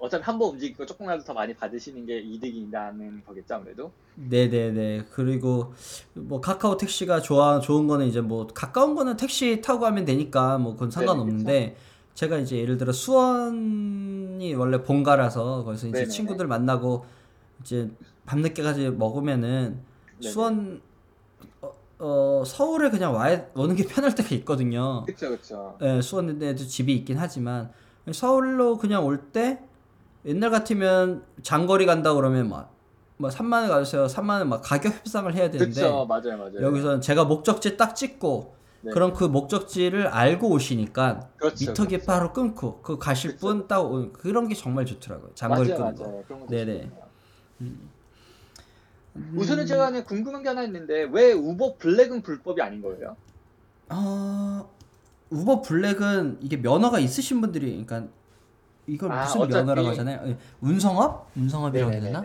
어차피 0.00 0.24
한 0.24 0.38
번 0.38 0.50
움직이고 0.50 0.86
조금이라도 0.86 1.24
더 1.24 1.34
많이 1.34 1.54
받으시는 1.54 2.06
게 2.06 2.18
이득이라는 2.20 3.22
거겠죠 3.26 3.54
아무래도. 3.56 3.92
네네네. 4.14 5.06
그리고 5.10 5.72
뭐 6.14 6.40
카카오 6.40 6.76
택시가 6.76 7.20
좋아 7.20 7.60
좋은 7.60 7.86
거는 7.86 8.06
이제 8.06 8.20
뭐 8.20 8.46
가까운 8.46 8.94
거는 8.94 9.16
택시 9.16 9.60
타고 9.60 9.80
가면 9.80 10.04
되니까 10.04 10.58
뭐 10.58 10.72
그건 10.74 10.90
상관없는데 10.90 11.76
제가 12.14 12.38
이제 12.38 12.58
예를 12.58 12.76
들어 12.78 12.92
수원이 12.92 14.54
원래 14.54 14.82
본가라서 14.82 15.64
거기서 15.64 15.88
이제 15.88 16.00
네네네. 16.00 16.10
친구들 16.10 16.46
만나고 16.46 17.04
이제 17.62 17.90
밤늦게까지 18.26 18.90
먹으면은 18.90 19.80
네네. 20.20 20.32
수원 20.32 20.82
어, 21.62 21.72
어, 21.98 22.42
서울에 22.46 22.90
그냥 22.90 23.14
와 23.14 23.28
오는 23.54 23.74
게 23.76 23.84
편할 23.86 24.14
때가 24.14 24.34
있거든요. 24.36 25.04
그쵸 25.06 25.30
그쵸. 25.30 25.78
예, 25.82 26.00
수원에도 26.00 26.56
집이 26.56 26.94
있긴 26.96 27.18
하지만 27.18 27.70
서울로 28.12 28.78
그냥 28.78 29.04
올 29.04 29.30
때 29.32 29.60
옛날 30.26 30.50
같으면 30.50 31.24
장거리 31.42 31.86
간다 31.86 32.14
그러면 32.14 32.48
막, 32.48 32.72
막 33.16 33.30
3만 33.32 33.52
원 33.62 33.68
가주세요. 33.68 34.06
3만 34.06 34.38
원 34.40 34.48
막 34.48 34.60
가격 34.62 34.92
협상을 34.94 35.32
해야 35.34 35.50
되는데 35.50 35.72
그쵸 35.80 36.06
맞아요 36.06 36.36
맞아요. 36.36 36.60
여기서는 36.62 37.00
제가 37.00 37.24
목적지 37.24 37.76
딱 37.76 37.94
찍고 37.94 38.54
네. 38.82 38.90
그럼 38.92 39.12
그 39.12 39.24
목적지를 39.24 40.06
알고 40.06 40.48
오시니까 40.50 41.28
그렇죠, 41.36 41.70
미터기 41.70 41.88
그렇죠. 41.96 42.06
바로 42.06 42.32
끊고 42.32 42.80
그 42.82 42.98
가실. 42.98 43.36
분딱 43.36 44.12
그런 44.14 44.48
게 44.48 44.54
정말 44.54 44.86
좋더라고요. 44.86 45.32
장거리 45.34 45.70
맞아요 45.70 45.94
끊는 45.94 46.40
거. 46.40 46.46
네네. 46.48 46.72
좋거든요. 46.82 47.02
음. 47.62 47.90
우선은 49.34 49.66
제가 49.66 49.86
그냥 49.90 50.04
궁금한 50.04 50.42
게 50.42 50.48
하나 50.48 50.62
있는데 50.62 51.02
왜 51.10 51.32
우버 51.32 51.76
블랙은 51.78 52.22
불법이 52.22 52.62
아닌 52.62 52.80
거예요? 52.80 53.16
어, 53.90 54.70
우버 55.30 55.62
블랙은 55.62 56.38
이게 56.40 56.56
면허가 56.56 57.00
있으신 57.00 57.40
분들이 57.40 57.84
그러니까 57.84 58.10
이걸 58.90 59.12
아, 59.12 59.22
무슨 59.24 59.40
어차피- 59.42 59.54
면허라고 59.54 59.88
하잖아요. 59.88 60.20
예, 60.26 60.36
운송업? 60.60 61.30
운송업이라고 61.36 61.92
해야 61.92 62.00
되나? 62.00 62.22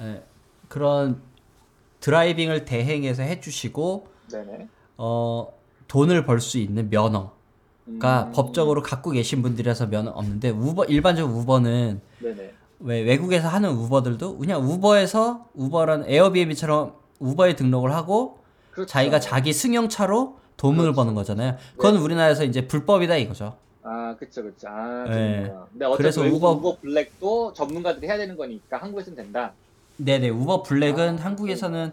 예, 0.00 0.22
그런 0.68 1.20
드라이빙을 2.00 2.64
대행해서 2.64 3.22
해주시고 3.22 4.06
네네. 4.30 4.68
어, 4.98 5.48
돈을 5.88 6.24
벌 6.26 6.40
수 6.40 6.58
있는 6.58 6.88
면허가 6.90 7.30
음, 7.88 8.32
법적으로 8.34 8.82
갖고 8.82 9.10
계신 9.10 9.42
분들이라서 9.42 9.86
면허 9.88 10.10
없는데 10.10 10.50
우버 10.50 10.84
일반적 10.84 11.30
우버는 11.30 12.00
네네. 12.20 12.52
왜 12.80 13.00
외국에서 13.00 13.48
하는 13.48 13.70
우버들도 13.70 14.38
그냥 14.38 14.62
우버에서 14.62 15.46
우버라는 15.54 16.08
에어비앤비처럼 16.10 16.94
우버에 17.18 17.56
등록을 17.56 17.94
하고 17.94 18.38
그렇죠. 18.70 18.90
자기가 18.90 19.20
자기 19.20 19.52
승용차로 19.52 20.38
돈을 20.58 20.78
그렇죠. 20.78 20.96
버는 20.96 21.14
거잖아요. 21.14 21.56
그건 21.76 21.96
우리나라에서 21.96 22.44
이제 22.44 22.66
불법이다 22.66 23.16
이거죠. 23.16 23.56
아, 23.88 24.16
그쵸, 24.18 24.42
그쵸. 24.42 24.66
아, 24.68 25.04
네. 25.08 25.42
그렇구나. 25.42 25.66
근데 25.70 25.84
어차피 25.84 26.02
그래서 26.02 26.22
외국 26.22 26.42
우버- 26.42 26.56
우버 26.58 26.80
블랙도 26.80 27.52
전문가들이 27.52 28.06
해야 28.06 28.16
되는 28.18 28.36
거니까 28.36 28.78
한국에서는 28.78 29.16
된다. 29.16 29.54
네네 29.98 30.28
우버 30.28 30.62
블랙은 30.62 31.18
아, 31.18 31.22
한국에서는 31.24 31.92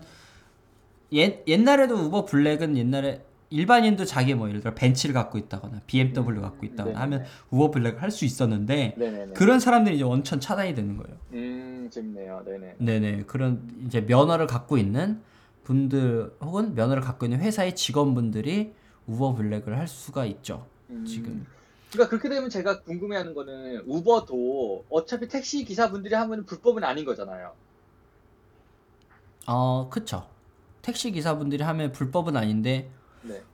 옛 1.13 1.43
옛날에도 1.47 1.95
우버 1.95 2.25
블랙은 2.25 2.77
옛날에 2.77 3.23
일반인도 3.49 4.03
자기 4.05 4.33
뭐 4.33 4.49
예를 4.49 4.61
들어 4.61 4.73
벤츠를 4.73 5.13
갖고 5.13 5.37
있다거나 5.37 5.81
BMW 5.85 6.41
갖고 6.41 6.65
있다거나 6.65 6.99
네네네. 6.99 6.99
하면 6.99 7.25
우버 7.51 7.69
블랙을 7.71 8.01
할 8.01 8.09
수 8.09 8.25
있었는데 8.25 8.95
네네네. 8.97 9.33
그런 9.35 9.59
사람들이 9.59 9.95
이제 9.95 10.03
원천 10.03 10.39
차단이 10.39 10.73
되는 10.73 10.97
거예요. 10.97 11.17
음, 11.33 11.87
재밌네요. 11.91 12.43
네네. 12.45 12.75
네네 12.79 13.23
그런 13.27 13.67
이제 13.85 14.01
면허를 14.01 14.47
갖고 14.47 14.77
있는 14.77 15.21
분들 15.63 16.33
혹은 16.41 16.73
면허를 16.75 17.01
갖고 17.03 17.25
있는 17.25 17.39
회사의 17.39 17.75
직원분들이 17.75 18.73
우버 19.07 19.33
블랙을 19.35 19.77
할 19.77 19.87
수가 19.87 20.25
있죠. 20.25 20.65
음, 20.89 21.05
지금. 21.05 21.45
그러니까 21.93 22.09
그렇게 22.09 22.27
되면 22.29 22.49
제가 22.49 22.81
궁금해하는 22.81 23.33
거는 23.35 23.83
우버도 23.85 24.87
어차피 24.89 25.27
택시 25.27 25.63
기사분들이 25.63 26.15
하면 26.15 26.45
불법은 26.45 26.83
아닌 26.83 27.05
거잖아요. 27.05 27.55
어 29.47 29.89
그쵸. 29.89 30.29
택시 30.81 31.11
기사분들이 31.11 31.63
하면 31.63 31.91
불법은 31.91 32.35
아닌데 32.37 32.91
네. 33.21 33.45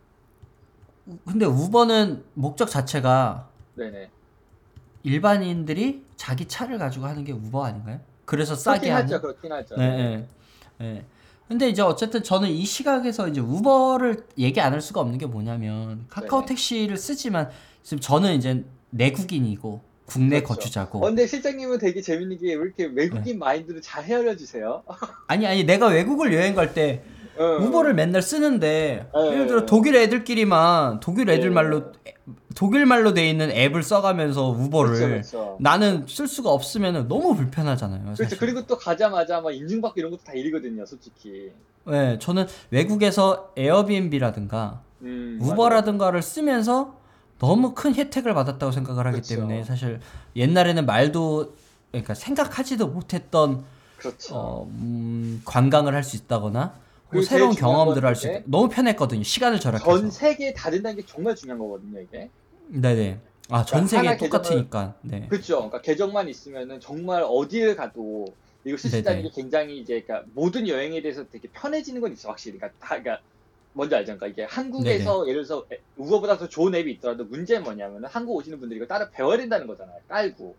근데 1.25 1.45
우버는 1.45 2.23
목적 2.33 2.69
자체가 2.69 3.49
네네. 3.75 4.11
일반인들이 5.03 6.05
자기 6.17 6.47
차를 6.47 6.77
가지고 6.77 7.05
하는 7.05 7.23
게 7.23 7.31
우버 7.31 7.63
아닌가요? 7.65 8.01
그래서 8.25 8.55
싸게 8.55 8.89
그렇긴 8.89 8.93
하는. 8.93 9.03
하죠. 9.05 9.21
그렇긴 9.21 9.51
하죠. 9.53 9.75
네, 9.77 9.95
네, 9.97 10.29
네. 10.77 11.07
근데 11.47 11.67
이제 11.69 11.81
어쨌든 11.81 12.21
저는 12.21 12.49
이 12.49 12.63
시각에서 12.65 13.27
이제 13.27 13.41
우버를 13.41 14.27
얘기 14.37 14.61
안 14.61 14.73
할 14.73 14.81
수가 14.81 14.99
없는 15.01 15.17
게 15.17 15.25
뭐냐면 15.25 16.05
카카오 16.09 16.41
네네. 16.41 16.47
택시를 16.47 16.97
쓰지만 16.97 17.49
지금 17.83 17.99
저는 17.99 18.35
이제 18.35 18.63
내국인이고 18.91 19.81
국내 20.05 20.41
그렇죠. 20.41 20.55
거주자고 20.55 20.97
어, 20.99 21.01
근데 21.01 21.27
실장님은 21.27 21.77
되게 21.79 22.01
재밌는 22.01 22.37
게 22.39 22.47
왜 22.47 22.53
이렇게 22.53 22.85
외국인 22.85 23.37
마인드를 23.39 23.81
잘 23.81 24.03
헤아려 24.03 24.35
주세요? 24.35 24.83
아니 25.27 25.45
아니 25.45 25.63
내가 25.63 25.87
외국을 25.87 26.33
여행 26.33 26.55
갈때 26.55 27.03
어. 27.37 27.57
우버를 27.63 27.93
맨날 27.93 28.21
쓰는데 28.21 29.07
네. 29.13 29.31
예를 29.31 29.47
들어 29.47 29.65
독일 29.65 29.95
애들끼리만 29.95 30.99
독일 30.99 31.29
애들 31.29 31.49
네. 31.49 31.53
말로 31.53 31.93
독일 32.55 32.85
말로 32.85 33.13
돼 33.13 33.29
있는 33.29 33.49
앱을 33.51 33.83
써가면서 33.83 34.49
우버를 34.49 34.93
그렇죠, 34.95 35.07
그렇죠. 35.07 35.57
나는 35.61 36.05
쓸 36.07 36.27
수가 36.27 36.49
없으면 36.49 37.07
너무 37.07 37.35
불편하잖아요. 37.35 38.03
그렇죠. 38.03 38.23
사실. 38.23 38.37
그리고 38.37 38.65
또 38.65 38.77
가자마자 38.77 39.39
막 39.39 39.51
인증받고 39.51 39.97
이런 39.99 40.11
것도 40.11 40.23
다 40.25 40.33
일이거든요, 40.33 40.85
솔직히. 40.85 41.51
네, 41.85 42.17
저는 42.19 42.47
외국에서 42.71 43.53
에어비앤비라든가 43.55 44.81
음, 45.03 45.39
우버라든가를 45.41 46.21
쓰면서 46.21 46.98
너무 47.39 47.73
큰 47.73 47.95
혜택을 47.95 48.33
받았다고 48.33 48.71
생각을 48.71 49.07
하기 49.07 49.15
그렇죠. 49.15 49.35
때문에 49.35 49.63
사실 49.63 49.99
옛날에는 50.35 50.85
말도 50.85 51.55
그러니까 51.91 52.13
생각하지도 52.13 52.87
못했던. 52.87 53.63
그렇죠. 53.97 54.35
어, 54.35 54.65
음, 54.67 55.41
관광을 55.45 55.93
할 55.93 56.03
수 56.03 56.15
있다거나 56.15 56.73
뭐 57.11 57.21
새로운 57.21 57.55
경험들을 57.55 58.01
건할수 58.01 58.27
있다. 58.27 58.39
너무 58.45 58.69
편했거든요. 58.69 59.23
시간을 59.23 59.59
절약해서. 59.59 59.99
전 59.99 60.11
세계에 60.11 60.53
다른다는 60.53 60.97
게 60.97 61.05
정말 61.05 61.35
중요한 61.35 61.59
거거든요, 61.59 61.99
이게. 61.99 62.29
네네. 62.67 63.19
아, 63.49 63.65
전 63.65 63.85
그러니까 63.85 63.89
세계 63.89 64.07
하나 64.07 64.17
똑같으니까. 64.17 64.95
네. 65.01 65.27
그렇죠. 65.27 65.55
그러니까 65.55 65.81
계정만 65.81 66.29
있으면은 66.29 66.79
정말 66.79 67.23
어디를 67.27 67.75
가도 67.75 68.27
이거 68.63 68.77
네네. 68.77 69.23
게 69.23 69.31
굉장히 69.33 69.79
이제 69.79 70.01
그러니까 70.01 70.29
모든 70.35 70.67
여행에 70.67 71.01
대해서 71.01 71.25
되게 71.27 71.47
편해지는 71.49 71.99
건 72.01 72.13
있어, 72.13 72.29
확실히. 72.29 72.57
그러니까 72.59 72.77
다 72.79 73.01
그러니까 73.01 73.19
뭔지 73.73 73.95
알죠? 73.95 74.17
그러니까 74.17 74.27
이게 74.27 74.43
한국에서 74.43 75.27
예를 75.27 75.43
들어서 75.45 75.65
에- 75.71 75.79
우버보다 75.95 76.37
더 76.37 76.47
좋은 76.49 76.73
앱이 76.75 76.91
있더라도 76.93 77.25
문제는 77.25 77.63
뭐냐면은 77.63 78.09
한국 78.09 78.35
오시는 78.35 78.59
분들이 78.59 78.77
이거 78.77 78.87
따로 78.87 79.09
배워야 79.11 79.37
된다는 79.37 79.67
거잖아요. 79.67 79.97
깔고. 80.07 80.57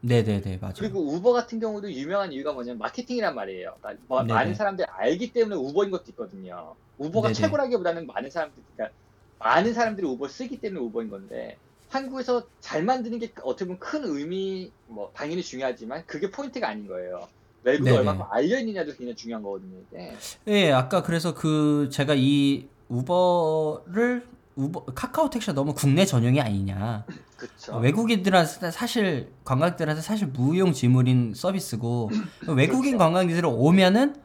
네네네. 0.00 0.58
맞아요. 0.58 0.74
그리고 0.78 1.00
우버 1.12 1.32
같은 1.32 1.60
경우도 1.60 1.92
유명한 1.92 2.32
이유가 2.32 2.52
뭐냐면 2.52 2.78
마케팅이란 2.78 3.34
말이에요. 3.34 3.76
그러니까 3.80 4.04
뭐- 4.08 4.22
네네. 4.22 4.32
많은 4.34 4.54
사람들이 4.54 4.86
알기 4.90 5.32
때문에 5.32 5.56
우버인 5.56 5.90
것도 5.90 6.04
있거든요. 6.08 6.74
우버가 6.98 7.28
네네. 7.28 7.34
최고라기보다는 7.34 8.06
많은 8.06 8.30
사람들, 8.30 8.62
그러니까 8.74 8.96
많은 9.38 9.74
사람들이 9.74 10.06
우버 10.06 10.28
쓰기 10.28 10.60
때문에 10.60 10.80
우버인 10.80 11.08
건데 11.08 11.58
한국에서 11.88 12.48
잘 12.60 12.84
만드는 12.84 13.18
게 13.18 13.32
어떻게 13.42 13.66
보면 13.66 13.78
큰 13.78 14.04
의미, 14.04 14.72
뭐 14.86 15.10
당연히 15.14 15.42
중요하지만 15.42 16.04
그게 16.06 16.30
포인트가 16.30 16.68
아닌 16.68 16.86
거예요. 16.86 17.28
네네. 17.64 17.90
얼마큼 17.90 18.24
알려 18.30 18.58
있느냐도 18.58 18.92
굉장히 18.92 19.14
중요한 19.14 19.42
거거든요. 19.42 19.78
이게. 19.90 20.12
예, 20.48 20.72
아까 20.72 21.02
그래서 21.02 21.34
그 21.34 21.88
제가 21.92 22.14
이 22.16 22.68
우버를 22.88 24.26
우버 24.56 24.84
카카오 24.94 25.30
택시가 25.30 25.54
너무 25.54 25.74
국내 25.74 26.04
전용이 26.04 26.40
아니냐. 26.40 27.04
그렇죠. 27.36 27.76
외국인들한테 27.78 28.70
사실 28.70 29.32
관광객들한테 29.44 30.02
사실 30.02 30.28
무용 30.28 30.72
지물인 30.72 31.32
서비스고 31.34 32.10
외국인 32.48 32.92
그렇죠. 32.92 32.98
관광객들이 32.98 33.46
오면은 33.46 34.16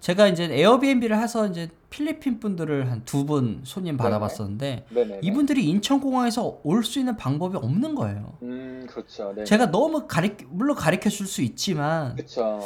제가 0.00 0.28
이제 0.28 0.44
에어비앤비를 0.44 1.20
해서 1.20 1.46
이제 1.46 1.70
필리핀 2.00 2.38
분들을 2.40 2.90
한 2.90 3.02
두 3.06 3.24
분 3.24 3.60
손님 3.64 3.96
받아봤었는데 3.96 4.86
네네. 4.90 5.20
이분들이 5.22 5.64
인천공항에서 5.70 6.60
올 6.62 6.84
수 6.84 6.98
있는 6.98 7.16
방법이 7.16 7.56
없는 7.56 7.94
거예요. 7.94 8.34
음, 8.42 8.86
그렇죠. 8.88 9.32
네. 9.34 9.44
제가 9.44 9.70
너무 9.70 10.06
가리 10.06 10.36
물론 10.48 10.76
가르쳐 10.76 11.08
줄 11.08 11.26
수 11.26 11.40
있지만 11.42 12.14
그렇죠. 12.16 12.60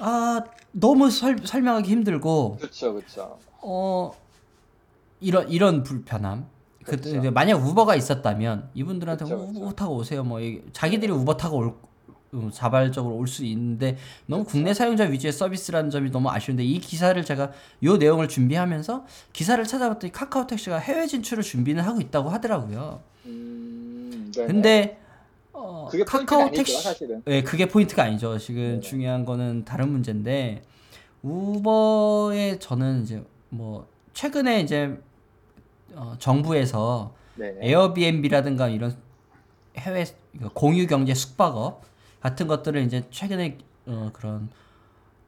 아 0.00 0.42
너무 0.72 1.10
설, 1.10 1.38
설명하기 1.42 1.88
힘들고 1.90 2.56
그렇죠. 2.58 2.92
그렇죠. 2.94 3.38
어 3.62 4.10
이런 5.20 5.48
이런 5.48 5.82
불편함. 5.84 6.46
그 6.84 6.92
그렇죠. 6.92 7.16
이제 7.16 7.30
만약 7.30 7.56
우버가 7.64 7.96
있었다면 7.96 8.70
이분들한테 8.74 9.24
우- 9.24 9.28
그렇죠. 9.28 9.44
우버 9.60 9.72
타고 9.72 9.96
오세요. 9.96 10.22
뭐 10.24 10.40
자기들이 10.72 11.10
우버 11.12 11.36
타고 11.36 11.56
올 11.58 11.66
음, 11.66 11.74
자발적으로 12.52 13.14
올 13.16 13.26
수 13.26 13.44
있는데 13.44 13.96
너무 14.26 14.42
그렇죠. 14.44 14.52
국내 14.58 14.74
사용자 14.74 15.04
위주의 15.04 15.32
서비스라는 15.32 15.90
점이 15.90 16.10
너무 16.10 16.28
아쉬운데 16.30 16.64
이 16.64 16.78
기사를 16.78 17.22
제가 17.24 17.52
요 17.84 17.96
내용을 17.96 18.28
준비하면서 18.28 19.04
기사를 19.32 19.62
찾아봤더니 19.64 20.12
카카오 20.12 20.46
택시가 20.46 20.78
해외 20.78 21.06
진출을 21.06 21.42
준비는 21.42 21.82
하고 21.82 22.00
있다고 22.00 22.28
하더라고요. 22.30 23.00
음, 23.26 24.30
네네. 24.34 24.46
근데 24.46 25.00
어, 25.52 25.88
카카오 26.06 26.50
택시 26.50 26.80
사실은. 26.82 27.22
예, 27.26 27.42
그게 27.42 27.66
포인트가 27.66 28.02
아니죠. 28.04 28.36
지금 28.38 28.62
네네. 28.62 28.80
중요한 28.80 29.24
거는 29.24 29.64
다른 29.64 29.90
문제인데 29.90 30.62
우버에 31.22 32.58
저는 32.58 33.02
이제 33.02 33.24
뭐 33.48 33.88
최근에 34.12 34.60
이제 34.60 34.98
어, 35.94 36.14
정부에서 36.18 37.14
네네. 37.36 37.58
에어비앤비라든가 37.62 38.68
이런 38.68 38.96
해외 39.78 40.04
공유 40.54 40.86
경제 40.86 41.14
숙박업 41.14 41.82
같은 42.26 42.48
것들을 42.48 42.82
이제 42.82 43.04
최근에 43.12 43.56
어, 43.86 44.10
그런 44.12 44.48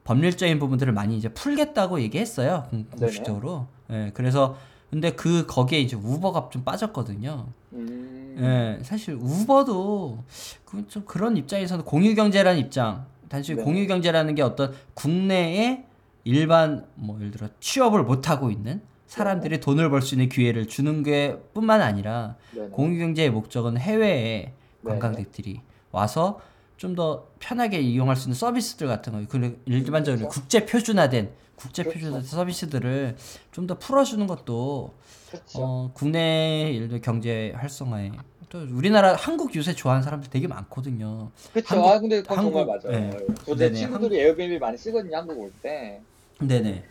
법률적인 0.02 0.58
부분들을 0.58 0.92
많이 0.92 1.16
이제 1.16 1.28
풀겠다고 1.28 2.00
얘기했어요. 2.00 2.66
공-. 2.70 2.84
공식적으로. 2.86 3.68
예, 3.90 4.10
그래서 4.14 4.56
근데 4.90 5.12
그 5.12 5.46
거기에 5.46 5.78
이제 5.80 5.94
우버가 5.94 6.48
좀 6.50 6.64
빠졌거든요. 6.64 7.46
음, 7.74 8.36
예, 8.40 8.82
사실 8.82 9.14
우버도 9.14 10.24
그좀 10.64 11.04
그런 11.06 11.36
입장에서는 11.36 11.84
공유 11.84 12.14
경제라는 12.16 12.58
입장, 12.58 13.06
단순히 13.28 13.58
네. 13.58 13.64
공유 13.64 13.86
경제라는 13.86 14.34
게 14.34 14.42
어떤 14.42 14.74
국내에 14.94 15.84
일반 16.24 16.84
뭐 16.96 17.16
예를 17.20 17.30
들어 17.30 17.48
취업을 17.60 18.02
못 18.02 18.28
하고 18.28 18.50
있는 18.50 18.80
사람들이 19.06 19.60
돈을 19.60 19.88
벌 19.88 20.02
수 20.02 20.14
있는 20.16 20.28
기회를 20.28 20.66
주는 20.66 21.02
게 21.04 21.38
뿐만 21.54 21.80
아니라 21.80 22.34
네네. 22.52 22.70
공유 22.70 22.98
경제의 22.98 23.30
목적은 23.30 23.76
해외에 23.78 24.52
네. 24.80 24.90
관광객들이 24.90 25.60
와서 25.92 26.40
좀 26.78 26.94
더 26.94 27.26
편하게 27.40 27.80
이용할 27.80 28.16
수 28.16 28.28
있는 28.28 28.34
서비스들 28.36 28.86
같은 28.86 29.12
거, 29.12 29.26
그 29.28 29.60
일반적으로 29.66 30.20
그렇죠. 30.28 30.40
국제 30.40 30.64
표준화된 30.64 31.30
국제 31.56 31.82
그렇죠. 31.82 31.98
표준화된 31.98 32.26
서비스들을 32.26 33.16
좀 33.52 33.66
더 33.66 33.76
풀어주는 33.78 34.24
것도 34.26 34.94
그렇죠. 35.28 35.58
어, 35.60 35.90
국내 35.92 36.86
들어 36.88 37.00
경제 37.00 37.52
활성화에 37.56 38.12
또 38.48 38.60
우리나라 38.70 39.14
한국 39.14 39.54
요새 39.56 39.74
좋아하는 39.74 40.02
사람들 40.02 40.30
되게 40.30 40.46
많거든요. 40.48 41.30
그렇죠. 41.52 41.74
한국- 41.74 41.88
아 41.90 41.98
근데 42.00 42.22
그건 42.22 42.36
정말 42.36 42.68
한국- 42.70 42.88
맞아요. 42.88 43.10
네. 43.10 43.26
저제 43.44 43.72
친구들이 43.74 44.20
에어비앤비 44.20 44.58
많이 44.58 44.78
쓰거든요. 44.78 45.16
한국 45.18 45.38
올 45.38 45.52
때. 45.60 46.00
네네. 46.40 46.84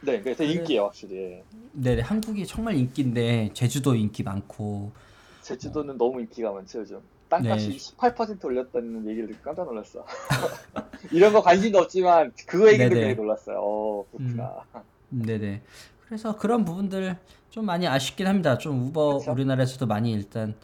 네, 0.00 0.20
그래서 0.22 0.38
그래. 0.44 0.52
인기예요, 0.52 0.84
확실히. 0.84 1.42
네네. 1.72 2.02
한국이 2.02 2.46
정말 2.46 2.76
인기인데 2.76 3.50
제주도 3.52 3.94
인기 3.94 4.22
많고. 4.22 4.90
제주도는 5.42 5.98
너무 5.98 6.20
인기가 6.20 6.50
많죠, 6.52 6.80
요즘. 6.80 7.00
땅값이 7.28 7.68
네. 7.70 7.76
18% 7.76 8.44
올렸다는 8.44 9.06
얘기를 9.08 9.28
듣고 9.28 9.42
깜짝 9.42 9.64
놀랐어. 9.66 10.04
이런 11.12 11.32
거 11.32 11.42
관심도 11.42 11.78
없지만 11.78 12.32
그거 12.46 12.72
얘기 12.72 12.88
듣고 12.88 13.22
놀랐어요. 13.22 13.58
어, 13.60 14.04
그렇구나. 14.10 14.64
음, 15.12 15.22
네네. 15.22 15.62
그래서 16.06 16.36
그런 16.36 16.64
부분들 16.64 17.16
좀 17.50 17.66
많이 17.66 17.86
아쉽긴 17.86 18.26
합니다. 18.26 18.56
좀 18.58 18.86
우버 18.88 19.18
그쵸? 19.18 19.32
우리나라에서도 19.32 19.86
많이 19.86 20.12
일단 20.12 20.54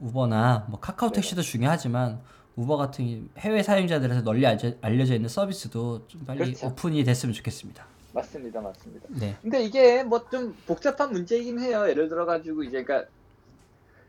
우버나 0.00 0.66
뭐 0.70 0.80
카카오 0.80 1.10
택시도 1.12 1.42
중요하지만 1.42 2.20
우버 2.56 2.76
같은 2.76 3.28
해외 3.38 3.62
사용자들에서 3.62 4.22
널리 4.22 4.46
알려, 4.46 4.72
알려져 4.80 5.14
있는 5.14 5.28
서비스도 5.28 6.06
좀 6.08 6.24
빨리 6.24 6.38
그렇죠. 6.38 6.66
오픈이 6.66 7.04
됐으면 7.04 7.32
좋겠습니다. 7.32 7.86
맞습니다, 8.12 8.60
맞습니다. 8.60 9.06
네. 9.10 9.36
근데 9.40 9.62
이게 9.62 10.02
뭐 10.02 10.28
좀 10.30 10.56
복잡한 10.66 11.12
문제이긴 11.12 11.60
해요. 11.60 11.88
예를 11.88 12.08
들어 12.08 12.26
가지고 12.26 12.64
이제 12.64 12.82
그러니까 12.82 13.08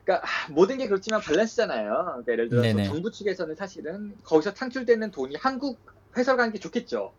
그러니까 0.04 0.26
하, 0.28 0.52
모든 0.52 0.78
게 0.78 0.88
그렇지만 0.88 1.22
밸런스잖아요. 1.22 1.92
그러니까 1.92 2.32
예를 2.32 2.50
들어서 2.50 2.68
네네. 2.70 2.84
정부 2.86 3.12
측에서는 3.12 3.56
사실은 3.56 4.16
거기서 4.24 4.54
창출되는 4.54 5.12
돈이 5.12 5.36
한국 5.36 5.80
회사로 6.18 6.38
가는 6.38 6.52
게 6.52 6.60
좋겠죠. 6.60 7.14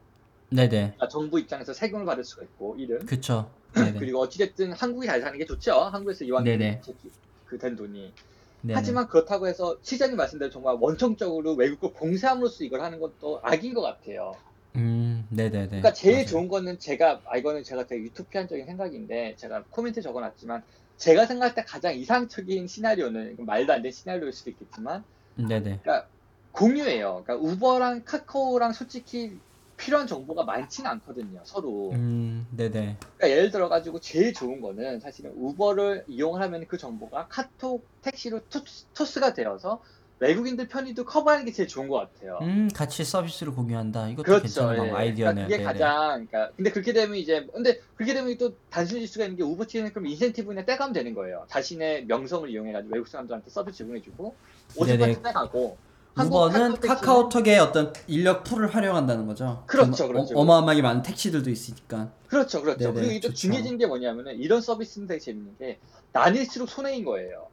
네네. 0.50 0.96
아, 0.98 1.08
정부 1.08 1.38
입장에서 1.40 1.72
세금을 1.72 2.04
받을 2.04 2.24
수가 2.24 2.44
있고 2.44 2.76
일은. 2.78 2.98
네네. 3.74 3.98
그리고 3.98 4.20
어찌됐든 4.20 4.72
한국이 4.72 5.06
잘 5.06 5.20
사는 5.20 5.38
게 5.38 5.46
좋죠. 5.46 5.72
한국에서 5.72 6.24
이왕. 6.24 6.44
그된 7.46 7.76
돈이. 7.76 8.12
네네. 8.62 8.74
하지만 8.74 9.08
그렇다고 9.08 9.46
해서 9.46 9.78
시장님 9.82 10.16
말씀대로 10.16 10.50
정말 10.50 10.76
원천적으로 10.80 11.54
외국을 11.54 11.92
봉쇄함으로써 11.98 12.64
이걸 12.64 12.82
하는 12.82 13.00
것도 13.00 13.40
악인 13.42 13.74
것 13.74 13.82
같아요. 13.82 14.32
음, 14.76 15.26
네네네. 15.30 15.66
그러니까 15.68 15.92
제일 15.92 16.14
맞아요. 16.14 16.26
좋은 16.26 16.48
거는 16.48 16.78
제가 16.78 17.22
아 17.26 17.36
이거는 17.36 17.62
제가 17.62 17.86
되게 17.86 18.04
유토피안적인 18.04 18.66
생각인데 18.66 19.36
제가 19.36 19.64
코멘트 19.70 20.00
적어놨지만 20.00 20.62
제가 20.98 21.26
생각할 21.26 21.54
때 21.54 21.64
가장 21.64 21.94
이상적인 21.94 22.66
시나리오는 22.66 23.36
말도 23.38 23.72
안 23.72 23.82
되는 23.82 23.92
시나리오일 23.92 24.32
수도 24.32 24.50
있겠지만 24.50 25.04
네네. 25.36 25.80
공유예요. 26.52 27.24
그러니까 27.24 27.36
우버랑 27.36 28.04
카카오랑 28.04 28.72
솔직히 28.72 29.40
필요한 29.76 30.06
정보가 30.06 30.44
많지는 30.44 30.88
않거든요. 30.90 31.42
서로. 31.44 31.90
음, 31.92 32.46
네네. 32.54 32.98
그러니까 33.16 33.30
예를 33.30 33.50
들어 33.50 33.68
가지고 33.68 34.00
제일 34.00 34.32
좋은 34.32 34.60
거는 34.60 35.00
사실은 35.00 35.32
우버를 35.34 36.04
이용하면 36.08 36.66
그 36.68 36.78
정보가 36.78 37.28
카톡 37.28 37.88
택시로 38.02 38.40
토스, 38.48 38.86
토스가 38.94 39.34
되어서 39.34 39.82
외국인들 40.26 40.68
편의도 40.68 41.04
커버하는 41.04 41.44
게 41.44 41.50
제일 41.52 41.68
좋은 41.68 41.88
것 41.88 41.96
같아요. 41.96 42.38
음, 42.42 42.68
같이 42.72 43.04
서비스를 43.04 43.52
공유한다. 43.54 44.08
이것도 44.10 44.22
그렇죠. 44.24 44.42
괜찮은 44.42 44.74
예. 44.74 44.78
방법, 44.78 44.96
아이디어네요. 44.96 45.46
그러니까 45.48 45.48
그게 45.48 45.56
네네. 45.56 45.64
가장 45.64 46.26
그러니까 46.26 46.52
근데 46.56 46.70
그렇게 46.70 46.92
되면 46.92 47.16
이제 47.16 47.46
근데 47.52 47.80
그렇게 47.96 48.14
되면 48.14 48.38
또 48.38 48.54
단순해질 48.70 49.08
수가 49.08 49.24
있는 49.24 49.36
게 49.36 49.42
우버 49.42 49.66
측에는 49.66 49.90
그럼 49.90 50.06
인센티브나 50.06 50.64
떼가면 50.64 50.92
되는 50.92 51.14
거예요. 51.14 51.44
자신의 51.48 52.06
명성을 52.06 52.48
이용해가지고 52.48 52.94
외국 52.94 53.08
사람들한테 53.08 53.50
서비스 53.50 53.78
제공해주고 53.78 54.34
네네. 54.86 55.14
50% 55.16 55.22
떼가고 55.24 55.76
우버는 56.16 56.76
카카오톡의 56.76 57.58
어떤 57.58 57.92
인력 58.06 58.44
풀을 58.44 58.72
활용한다는 58.72 59.26
거죠. 59.26 59.64
그렇죠, 59.66 60.04
어마- 60.04 60.12
그렇죠. 60.12 60.38
어, 60.38 60.44
마어마하게 60.44 60.82
많은 60.82 61.02
택시들도 61.02 61.48
있으니까. 61.50 62.12
그렇죠, 62.28 62.60
그렇죠. 62.62 62.92
네네, 62.92 63.06
그리고 63.08 63.28
또. 63.28 63.34
중요해진 63.34 63.78
게 63.78 63.86
뭐냐면은 63.86 64.36
이런 64.38 64.60
서비스는 64.60 65.08
되게 65.08 65.18
재밌는 65.18 65.56
게 65.58 65.78
나뉠수록 66.12 66.68
손해인 66.68 67.04
거예요. 67.06 67.46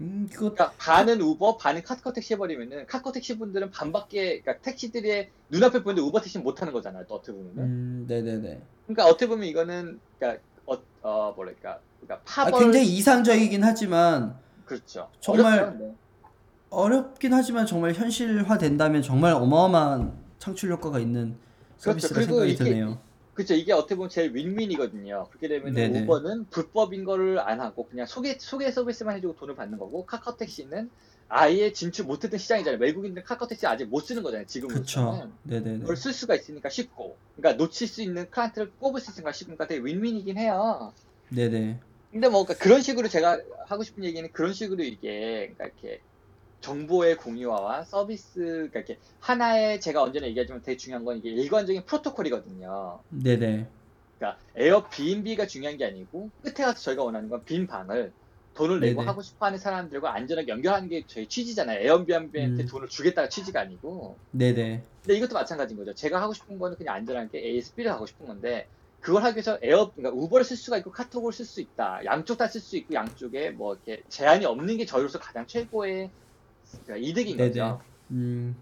음, 0.00 0.28
그거 0.32 0.52
그러니까 0.52 0.72
반은 0.78 1.20
우버, 1.20 1.56
반은 1.56 1.82
카카오 1.82 2.12
택시 2.12 2.34
해버리면은 2.34 2.86
카카오 2.86 3.12
택시 3.12 3.36
분들은 3.36 3.70
반밖에 3.70 4.40
그러니까 4.40 4.62
택시들의 4.62 5.30
눈앞에 5.50 5.82
보이는데 5.82 6.06
우버 6.06 6.20
택시는 6.20 6.44
못 6.44 6.60
하는 6.60 6.72
거잖아요. 6.72 7.04
또 7.08 7.16
어떻게 7.16 7.32
보면은. 7.32 7.62
음, 7.64 8.04
네네네. 8.08 8.62
그러니까 8.86 9.06
어떻게 9.06 9.26
보면 9.26 9.46
이거는 9.46 9.98
그러니까 10.18 10.42
어, 10.66 10.76
어 11.02 11.32
뭐랄까, 11.34 11.80
그러니까 12.00 12.14
아, 12.16 12.44
파벌 12.44 12.60
굉장히 12.60 12.86
이상적이긴 12.86 13.64
하지만 13.64 14.36
그렇죠. 14.64 15.08
정말 15.20 15.60
어렵죠, 15.60 15.78
네. 15.78 15.94
어렵긴 16.70 17.32
하지만 17.34 17.66
정말 17.66 17.92
현실화 17.94 18.58
된다면 18.58 19.02
정말 19.02 19.32
어마어마한 19.32 20.12
창출 20.38 20.70
효과가 20.72 21.00
있는 21.00 21.36
그렇죠. 21.80 22.00
서비스라 22.00 22.14
그리고 22.20 22.32
생각이 22.40 22.52
이게- 22.52 22.64
드네요. 22.64 22.98
그렇죠. 23.38 23.54
이게 23.54 23.72
어떻게 23.72 23.94
보면 23.94 24.10
제일 24.10 24.34
윈윈이거든요. 24.34 25.28
그렇게 25.30 25.46
되면 25.46 25.72
네네. 25.72 26.02
우버는 26.02 26.46
불법인 26.50 27.04
거를 27.04 27.38
안 27.38 27.60
하고 27.60 27.86
그냥 27.86 28.04
소개 28.04 28.36
소개 28.36 28.68
서비스만 28.68 29.14
해주고 29.14 29.36
돈을 29.36 29.54
받는 29.54 29.78
거고 29.78 30.04
카카오 30.06 30.36
택시는 30.36 30.90
아예 31.28 31.72
진출 31.72 32.06
못했던 32.06 32.36
시장이잖아요. 32.36 32.80
외국인들 32.80 33.22
카카오 33.22 33.46
택시 33.46 33.64
아직 33.68 33.84
못 33.84 34.00
쓰는 34.00 34.24
거잖아요. 34.24 34.44
지금으로서는. 34.48 35.30
네네네. 35.44 35.78
그걸 35.78 35.96
쓸 35.96 36.12
수가 36.12 36.34
있으니까 36.34 36.68
쉽고, 36.68 37.16
그러니까 37.36 37.62
놓칠 37.62 37.86
수 37.86 38.02
있는 38.02 38.28
클라이언트를 38.28 38.72
뽑을 38.80 39.00
수 39.00 39.12
있으니까 39.12 39.30
쉽고, 39.30 39.54
그러니까 39.54 39.68
되게 39.68 39.84
윈윈이긴 39.84 40.36
해요. 40.36 40.92
네네. 41.28 41.78
근데 42.10 42.28
뭐 42.28 42.44
그러니까 42.44 42.64
그런 42.64 42.82
식으로 42.82 43.06
제가 43.06 43.38
하고 43.66 43.84
싶은 43.84 44.02
얘기는 44.02 44.28
그런 44.32 44.52
식으로 44.52 44.82
이게 44.82 45.54
그러니까 45.54 45.66
이렇게 45.66 46.00
정보의 46.60 47.16
공유화와 47.16 47.84
서비스 47.84 48.40
그러니까 48.40 48.80
이렇게 48.80 48.98
하나의 49.20 49.80
제가 49.80 50.02
언제나 50.02 50.26
얘기하지만 50.28 50.62
되게 50.62 50.76
중요한 50.76 51.04
건 51.04 51.18
이게 51.18 51.30
일관적인 51.30 51.84
프로토콜이거든요. 51.86 53.04
네네. 53.10 53.70
그러니까 54.18 54.40
에어비앤비가 54.56 55.46
중요한 55.46 55.76
게 55.76 55.84
아니고 55.84 56.32
끝에 56.42 56.64
가서 56.64 56.80
저희가 56.80 57.04
원하는 57.04 57.28
건 57.28 57.44
빈 57.44 57.66
방을 57.66 58.14
돈을 58.54 58.80
내고 58.80 59.02
네네. 59.02 59.04
하고 59.04 59.22
싶어하는 59.22 59.58
사람들과 59.58 60.14
안전하게 60.14 60.48
연결하는 60.48 60.88
게 60.88 61.04
저희 61.08 61.28
취지잖아요. 61.28 61.80
에어비앤비한테 61.86 62.64
음. 62.64 62.66
돈을 62.66 62.88
주겠다가 62.88 63.28
취지가 63.28 63.60
아니고. 63.60 64.20
네네. 64.30 64.88
근데 65.02 65.16
이것도 65.18 65.34
마찬가지인 65.34 65.78
거죠. 65.78 65.94
제가 65.94 66.20
하고 66.22 66.34
싶은 66.34 66.58
거는 66.58 66.76
그냥 66.76 66.94
안전하게 66.96 67.38
ASB를 67.40 67.92
하고 67.92 68.06
싶은 68.06 68.26
건데 68.26 68.68
그걸 69.00 69.22
하기 69.24 69.36
위해서 69.36 69.58
에어 69.62 69.92
그러니까 69.94 70.16
우버를 70.20 70.44
쓸 70.44 70.56
수가 70.56 70.78
있고 70.78 70.90
카톡을 70.92 71.32
쓸 71.32 71.44
수 71.46 71.60
있다. 71.60 72.00
양쪽 72.04 72.36
다 72.38 72.46
쓸 72.48 72.60
수 72.60 72.76
있고 72.76 72.94
양쪽에 72.94 73.50
뭐 73.50 73.74
이렇게 73.74 74.02
제한이 74.10 74.44
없는 74.46 74.76
게 74.78 74.86
저희로서 74.86 75.18
가장 75.20 75.46
최고의 75.46 76.12
그러니까 76.84 76.96
이득인 76.96 77.36
네네. 77.36 77.48
거죠. 77.50 77.80
음. 78.10 78.56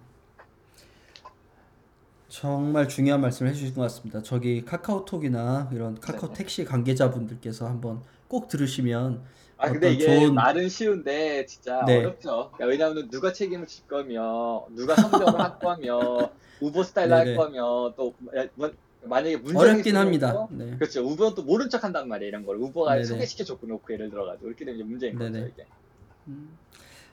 정말 2.29 2.89
중요한 2.89 3.21
말씀을 3.21 3.51
해주신 3.53 3.75
것 3.75 3.83
같습니다. 3.83 4.21
저기 4.23 4.65
카카오톡이나 4.65 5.71
이런 5.73 5.99
카카오 6.01 6.29
네네. 6.29 6.35
택시 6.35 6.65
관계자분들께서 6.65 7.67
한번 7.67 8.03
꼭 8.29 8.49
들으시면 8.49 9.23
아 9.59 9.71
근데 9.71 9.87
어떤 9.89 9.93
이게 9.95 10.07
좋은- 10.07 10.33
말은 10.35 10.69
쉬운데 10.69 11.47
진짜 11.47 11.83
네. 11.87 11.99
어렵죠. 11.99 12.51
그러니까 12.55 12.67
왜냐하면 12.67 13.09
누가 13.11 13.33
책임을 13.33 13.67
질 13.67 13.87
거며 13.87 14.67
누가 14.75 14.95
성적을 14.97 15.41
할 15.41 15.59
거며 15.59 15.99
우버 16.61 16.83
스타일 16.83 17.13
할 17.13 17.25
네네. 17.25 17.37
거며 17.37 17.95
또 17.97 18.13
뭐- 18.55 18.71
만약에 19.03 19.37
문제가 19.37 19.61
어렵긴 19.61 19.81
있으면 19.87 20.01
합니다. 20.03 20.33
또 20.33 20.49
네. 20.51 20.77
그렇죠. 20.77 21.07
우버는 21.07 21.37
또 21.37 21.45
모른 21.45 21.71
척 21.71 21.85
한단 21.85 22.09
말이에요, 22.09 22.29
이런 22.29 22.45
걸. 22.45 22.57
우버가 22.57 22.95
네네. 22.95 23.05
소개시켜 23.05 23.45
줬고 23.45 23.69
놓고 23.69 23.93
예를 23.93 24.11
들어가지고. 24.11 24.49
이렇게 24.49 24.65
되면 24.65 24.81
이제 24.81 24.85
문제인 24.85 25.17
거죠, 25.17 25.31
네네. 25.31 25.51
이게. 25.55 25.65
음, 26.27 26.59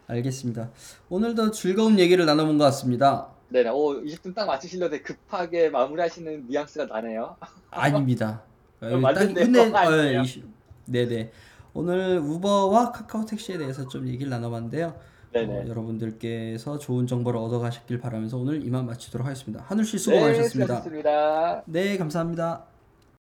알겠습니다. 0.08 0.70
오늘도 1.10 1.52
즐거운 1.52 2.00
얘기를 2.00 2.26
나눠본 2.26 2.58
것 2.58 2.66
같습니다. 2.66 3.28
네네. 3.50 3.70
오, 3.70 4.02
20분 4.04 4.34
딱 4.34 4.46
맞추시려고 4.46 4.90
되게 4.90 5.04
급하게 5.04 5.70
마무리하시는 5.70 6.48
뉘앙스가 6.48 6.86
나네요. 6.86 7.36
아닙니다. 7.70 8.42
어, 8.82 9.14
딱? 9.14 9.14
근데 9.34 9.60
어, 9.60 10.24
네네. 10.86 11.32
오늘 11.74 12.20
우버와 12.20 12.92
카카오 12.92 13.26
택시에 13.26 13.58
대해서 13.58 13.88
좀 13.88 14.08
얘기를 14.08 14.30
나눠봤는데요. 14.30 14.96
네네. 15.32 15.62
어, 15.62 15.68
여러분들께서 15.68 16.78
좋은 16.78 17.08
정보를 17.08 17.40
얻어가셨길 17.40 18.00
바라면서 18.00 18.38
오늘 18.38 18.66
이만 18.66 18.86
마치도록 18.86 19.26
하겠습니다. 19.26 19.64
하늘 19.68 19.86
씨 19.86 19.98
수고 19.98 20.16
네. 20.16 20.34
수고하셨습니다. 20.34 21.64
네, 21.66 21.98
감사합니다. 21.98 22.73